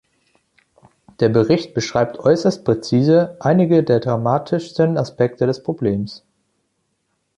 [1.19, 6.23] Der Bericht beschreibt äußerst präzise einige der dramatischsten Aspekte des Problems.